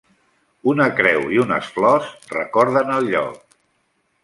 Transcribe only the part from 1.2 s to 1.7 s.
i unes